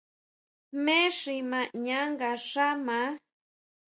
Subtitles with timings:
[0.77, 3.09] ¿Jmé xi ma ñaʼán nga xá maá.